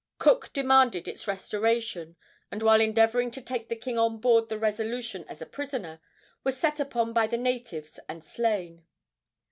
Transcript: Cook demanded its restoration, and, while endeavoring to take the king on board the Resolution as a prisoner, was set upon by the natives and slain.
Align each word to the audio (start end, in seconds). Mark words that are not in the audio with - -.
Cook 0.17 0.51
demanded 0.51 1.07
its 1.07 1.27
restoration, 1.27 2.15
and, 2.51 2.63
while 2.63 2.81
endeavoring 2.81 3.29
to 3.29 3.39
take 3.39 3.69
the 3.69 3.75
king 3.75 3.99
on 3.99 4.17
board 4.19 4.49
the 4.49 4.57
Resolution 4.57 5.25
as 5.29 5.43
a 5.43 5.45
prisoner, 5.45 6.01
was 6.43 6.57
set 6.57 6.79
upon 6.79 7.13
by 7.13 7.27
the 7.27 7.37
natives 7.37 7.99
and 8.09 8.23
slain. 8.25 8.87